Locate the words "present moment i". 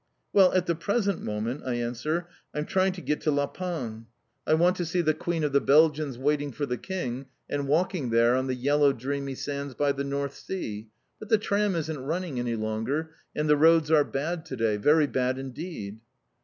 0.73-1.75